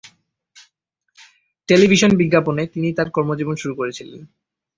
Television 1.69 2.11
বিজ্ঞাপনে 2.17 2.63
তিনি 2.67 2.89
তার 2.93 3.07
কর্মজীবন 3.09 3.55
শুরু 3.55 3.73
করেছিলেন। 3.75 4.19